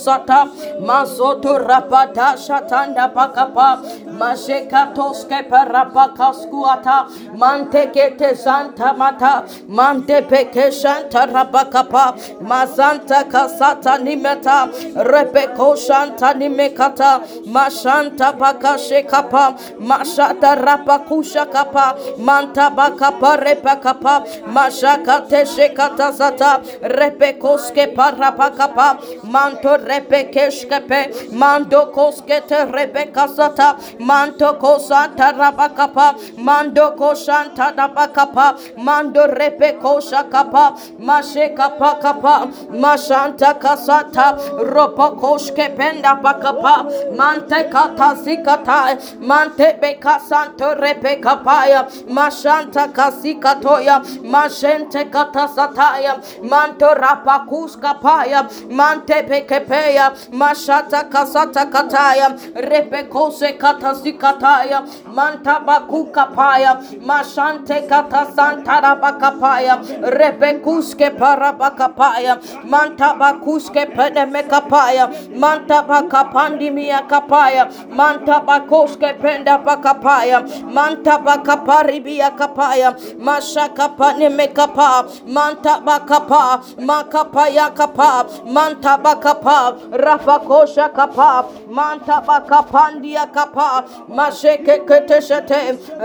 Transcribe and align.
Sata 0.00 0.46
Mazoto 0.80 1.58
Rapata 1.58 2.36
Shatanda 2.38 3.12
Pakapa 3.12 3.82
Mashekatoske 4.06 5.48
Parapaka 5.50 6.30
Skuata 6.32 7.08
Mantekete 7.36 8.36
Santa 8.36 8.94
Mata 8.96 9.44
Mante 9.66 10.20
Peke 10.28 10.70
Shanta 10.70 11.26
Rapakapa 11.26 12.16
Mazanta 12.40 13.28
Kasata 13.28 13.98
Nimeta 13.98 14.70
Repeko 14.94 15.76
Shanta 15.76 16.38
Nimekata 16.38 17.44
Mashanta 17.46 18.38
Pakashe 18.38 19.08
Kapa 19.08 19.58
Mashata 19.80 20.54
Rapakusha 20.56 21.50
Kapa 21.50 21.98
Manta 22.16 22.70
Bakapa 22.70 23.42
Repakapa 23.42 24.44
Mashakate 24.44 25.42
Shekata 25.44 26.12
Sata 26.12 26.62
Repekoske 26.80 27.92
Parapakapa 27.92 29.24
Manto 29.24 29.79
repekeshkepe 29.88 31.32
mando 31.32 31.86
koskete 31.94 32.58
rebeka 32.72 33.26
sata 33.28 33.68
manto 34.00 34.54
kosanta 34.54 35.32
rabakapa 35.32 36.14
mando 36.38 36.90
koshanta 36.96 37.74
rabakapa 37.76 38.46
mando 38.76 39.26
repeko 39.26 40.00
shakapa 40.00 40.64
mashe 40.98 41.54
kapa 41.56 41.98
kapa 42.02 42.34
mashanta 42.82 43.54
kasata 43.60 44.26
ropo 44.72 45.16
koshke 45.20 45.76
penda 45.76 46.14
bakapa 46.22 46.84
mante 47.16 47.70
kata 47.70 48.14
zikata 48.22 48.98
mante 49.20 49.78
beka 49.80 50.20
santo 50.28 50.74
repeka 50.74 51.42
paya 51.44 51.84
mashanta 52.08 52.88
kasikatoya 52.92 54.00
mashente 54.24 55.10
kata 55.10 55.48
sataya 55.48 56.14
manto 56.42 56.94
rapakuska 56.94 58.00
paya 58.00 58.48
mante 58.70 59.22
peke 59.28 59.60
peya 59.70 60.06
mashata 60.40 61.04
kasata 61.12 61.64
kataya 61.70 62.28
repekose 62.70 63.52
katazikataya 63.62 64.82
mantabakuka 65.14 66.26
paya 66.34 66.72
mashante 67.06 67.86
katasantara 67.90 68.92
bakapaya 69.02 69.74
repekuske 70.18 71.10
parabakapaya 71.20 72.34
mantabakuske 72.72 73.86
pedemekapaya 73.94 75.04
mantabakapandimia 75.42 77.00
kapaya 77.08 77.64
mantabakoske 77.98 79.10
penda 79.22 79.58
bakapaya 79.58 80.42
mantabakaparibia 80.76 82.30
kapaya 82.40 82.90
mashakapanemekapa 83.26 84.90
mantabakapa 85.36 86.42
makapaya 86.88 87.70
kapa 87.70 88.26
mantabakapa 88.54 89.59
rafakosha 90.04 90.88
kapa 90.94 91.44
mantabakapandia 91.70 93.26
kapa 93.32 93.84
masheke 94.08 94.78
keteshete 94.88 95.60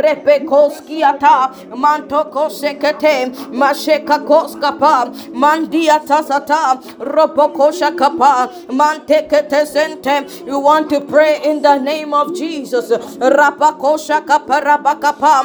repekoskiata 0.00 1.34
mantokosekete 1.82 3.14
masheka 3.52 4.18
koskapa 4.28 4.94
mandia 5.32 5.98
tasata 6.00 6.78
robokosha 6.98 7.90
kapa 7.96 8.48
manteketesente 8.68 10.46
you 10.46 10.58
want 10.58 10.88
to 10.90 11.00
pray 11.00 11.40
in 11.44 11.62
the 11.62 11.78
name 11.78 12.12
of 12.14 12.34
Jesus. 12.34 12.90
Rapakosha 12.90 14.26
kapa 14.26 14.60
rabakapa 14.60 15.44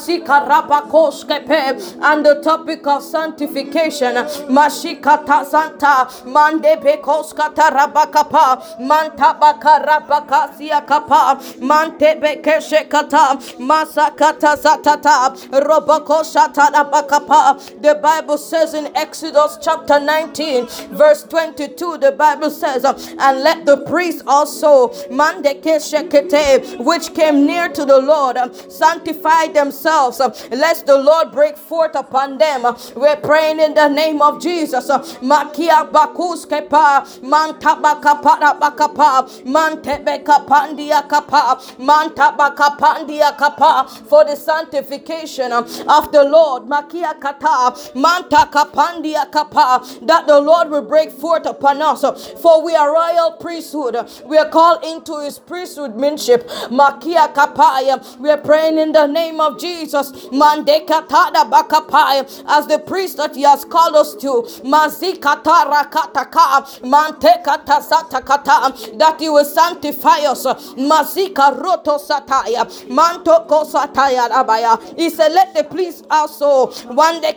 rabakoske 0.07 1.45
pe 1.47 1.61
and 2.01 2.25
the 2.25 2.35
topic 2.41 2.85
of 2.87 3.03
sanctification 3.03 4.15
mashikata 4.49 5.45
santa 5.45 6.07
mande 6.25 6.75
bekos 6.81 7.33
katarabakapa 7.33 8.79
manta 8.79 9.37
bakarabakasia 9.39 10.85
kapa 10.87 11.39
mante 11.59 12.19
bekeshe 12.21 12.89
kata 12.89 13.37
masakata 13.59 14.55
satata 14.57 15.35
roboko 15.51 16.23
shatarabakapa 16.23 17.81
the 17.81 17.95
bible 17.95 18.37
says 18.37 18.73
in 18.73 18.95
exodus 18.95 19.57
chapter 19.61 19.99
19 19.99 20.67
verse 20.91 21.23
22 21.23 21.97
the 21.99 22.11
bible 22.11 22.49
says 22.49 22.83
and 22.85 23.43
let 23.43 23.65
the 23.65 23.77
priests 23.89 24.23
also 24.25 24.89
mande 25.09 25.61
keshekete 25.61 26.79
which 26.83 27.13
came 27.13 27.45
near 27.45 27.69
to 27.69 27.85
the 27.85 27.99
lord 27.99 28.37
sanctify 28.71 29.47
themselves 29.47 29.90
Uh, 29.91 30.29
lest 30.51 30.85
the 30.85 30.97
lord 30.97 31.31
break 31.31 31.57
forth 31.57 31.95
upon 31.95 32.37
them. 32.37 32.65
Uh, 32.65 32.77
we're 32.95 33.15
praying 33.17 33.59
in 33.59 33.73
the 33.73 33.87
name 33.87 34.21
of 34.21 34.41
jesus. 34.41 34.89
Uh, 34.89 34.99
makia 35.21 35.89
bakus 35.91 36.45
kepa 36.47 37.03
mantabaka 37.21 38.21
para 38.21 38.53
bakapa 38.59 39.27
mantebeka 39.45 40.45
pandia 40.45 41.07
kapa 41.07 41.59
mantabaka 41.79 42.77
pandia 42.77 43.35
kapa 43.37 43.87
for 44.07 44.23
the 44.25 44.35
sanctification 44.35 45.51
um, 45.51 45.63
of 45.87 46.11
the 46.11 46.23
Lord. 46.23 46.63
Makia 46.63 47.19
kata 47.19 47.73
mantaka 47.95 48.71
pandia 48.71 49.29
kapa 49.31 49.83
that 50.05 50.27
the 50.27 50.39
Lord 50.39 50.69
will 50.69 50.81
break 50.83 51.11
forth 51.11 51.45
upon 51.45 51.81
us. 51.81 52.01
For 52.41 52.63
we 52.63 52.75
are 52.75 52.93
royal 52.93 53.31
priesthood. 53.33 53.97
We 54.25 54.37
are 54.37 54.49
called 54.49 54.83
into 54.83 55.19
his 55.19 55.39
priesthood 55.39 55.93
minship 55.95 56.47
makia 56.69 57.33
kapaya 57.33 58.19
we 58.19 58.29
are 58.29 58.37
praying 58.37 58.77
in 58.77 58.91
the 58.91 59.07
name 59.07 59.39
of 59.39 59.59
Jesus 59.59 59.80
tada 59.87 61.49
bakapaya 61.49 62.43
as 62.47 62.67
the 62.67 62.79
priest 62.79 63.17
that 63.17 63.35
he 63.35 63.43
has 63.43 63.65
called 63.65 63.95
us 63.95 64.15
to. 64.15 64.43
Mazikata 64.63 65.65
rakataka 65.71 66.81
manteka 66.81 67.63
tasatakata 67.65 68.97
that 68.97 69.19
he 69.19 69.29
will 69.29 69.45
sanctify 69.45 70.19
us. 70.19 70.45
Mazika 70.45 71.61
roto 71.61 71.97
sataya 71.97 72.89
manto 72.89 73.45
kosataya 73.47 74.29
rabaya 74.29 74.97
he 74.97 75.09
said 75.09 75.31
let 75.33 75.53
the 75.53 75.63
priest 75.63 76.05
also 76.09 76.71
one 76.93 77.21
day 77.21 77.33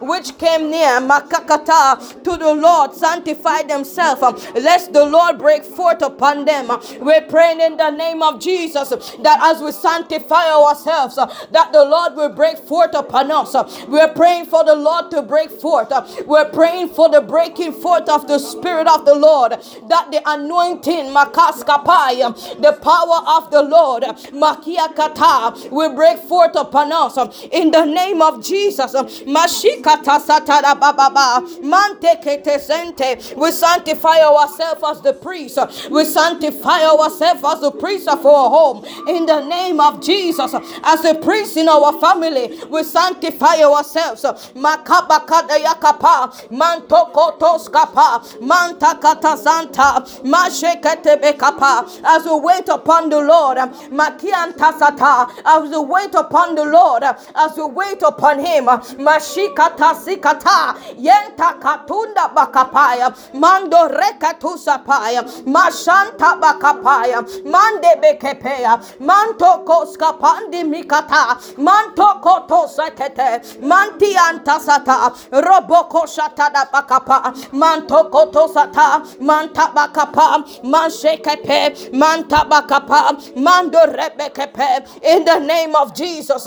which 0.00 0.38
came 0.38 0.70
near 0.70 1.00
makakata 1.00 2.22
to 2.22 2.36
the 2.36 2.54
Lord 2.54 2.94
sanctify 2.94 3.62
themselves. 3.62 4.46
Lest 4.54 4.92
the 4.92 5.04
Lord 5.04 5.38
break 5.38 5.64
forth 5.64 6.02
upon 6.02 6.44
them. 6.44 6.68
We're 7.00 7.22
praying 7.22 7.60
in 7.60 7.76
the 7.76 7.90
name 7.90 8.22
of 8.22 8.40
Jesus 8.40 8.90
that 8.90 9.38
as 9.42 9.62
we 9.62 9.72
sanctify 9.72 10.50
ourselves 10.50 11.18
that 11.52 11.72
the 11.72 11.84
Lord 11.84 12.14
will 12.16 12.30
break 12.30 12.58
forth 12.58 12.94
upon 12.94 13.30
us 13.30 13.54
we're 13.88 14.12
praying 14.14 14.46
for 14.46 14.64
the 14.64 14.74
Lord 14.74 15.10
to 15.12 15.22
break 15.22 15.50
forth 15.50 15.92
we're 16.26 16.50
praying 16.50 16.90
for 16.90 17.08
the 17.10 17.20
breaking 17.22 17.72
forth 17.72 18.08
of 18.08 18.28
the 18.28 18.38
Spirit 18.38 18.88
of 18.88 19.04
the 19.06 19.14
Lord, 19.14 19.52
that 19.88 20.10
the 20.10 20.22
anointing, 20.26 21.06
makaskapaya, 21.14 22.34
the 22.62 22.72
power 22.82 23.20
of 23.38 23.50
the 23.50 23.62
Lord, 23.62 24.04
makia 24.32 24.94
kata, 24.94 25.68
will 25.70 25.94
break 25.94 26.18
forth 26.18 26.56
upon 26.56 26.92
us 26.92 27.16
in 27.52 27.70
the 27.72 27.84
name 27.84 28.22
of 28.22 28.44
Jesus. 28.44 28.92
Mashikata 28.94 30.20
satara 30.20 30.78
bababa, 30.78 31.42
mante 31.62 32.16
kete 32.22 32.58
sente. 32.60 33.36
We 33.36 33.52
sanctify 33.52 34.20
ourselves 34.20 34.82
as 34.86 35.02
the 35.02 35.14
priest. 35.14 35.58
We 35.90 36.04
sanctify 36.04 36.84
ourselves 36.84 37.42
as 37.44 37.60
the 37.60 37.72
priest 37.72 38.08
of 38.08 38.24
our 38.26 38.50
home 38.50 38.84
in 39.08 39.26
the 39.26 39.44
name 39.46 39.80
of 39.80 40.02
Jesus. 40.02 40.54
As 40.84 41.04
a 41.04 41.14
in 41.56 41.68
our 41.68 41.98
family, 42.00 42.60
we 42.70 42.82
sanctify 42.82 43.62
ourselves. 43.62 44.22
Makabakada 44.54 45.58
yakapa, 45.58 46.30
mantokotos 46.50 47.70
kapa, 47.70 48.22
mantakata. 48.40 49.36
As 52.04 52.24
we 52.24 52.40
wait 52.40 52.68
upon 52.68 53.08
the 53.10 53.20
Lord, 53.20 53.58
makianta 53.90 54.72
sata. 54.78 55.30
As 55.44 55.70
we 55.70 55.78
wait 55.78 56.14
upon 56.14 56.54
the 56.54 56.64
Lord, 56.64 57.02
as 57.02 57.56
we 57.56 57.64
wait 57.64 58.02
upon 58.02 58.38
Him, 58.44 58.64
mashikata 58.66 59.94
sikata, 59.94 60.74
yenta 60.98 61.58
katunda 61.60 62.32
bakapaya, 62.34 63.14
mando 63.34 63.88
rekatu 63.88 64.56
sapaya, 64.58 65.22
mashanta 65.44 66.40
bakapaya, 66.40 67.22
mande 67.44 68.00
bekepeya, 68.02 69.00
manto 69.00 69.64
koskapandi 69.64 70.62
mikata. 70.64 71.05
Sata 71.08 71.58
manto 71.58 72.20
koto 72.20 72.66
sekete 72.68 73.60
manti 73.62 74.14
antasata 74.14 75.10
roboko 75.32 76.06
shata 76.06 76.50
da 76.52 76.64
bakapa 76.66 77.52
manto 77.52 78.08
koto 78.10 78.48
sata 78.48 79.04
manta 79.20 79.72
bakapa 79.74 80.44
manshekepe 80.64 81.92
manta 81.92 82.44
bakapa 82.48 83.36
mando 83.36 83.78
rebekepe. 83.78 85.02
In 85.02 85.24
the 85.24 85.38
name 85.40 85.74
of 85.76 85.94
Jesus 85.94 86.46